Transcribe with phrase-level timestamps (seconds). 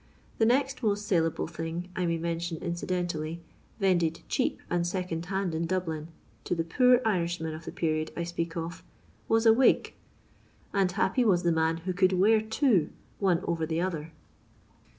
[0.39, 3.39] The next most saleable thing— I may mention, incidentally—
[3.79, 6.07] Tended cheap and second hand in Dublin,
[6.45, 8.83] to the poor Irishmen of the period I speak of,
[9.29, 9.93] was a wig t
[10.73, 14.11] And happy was the man who could wear two, one over the other.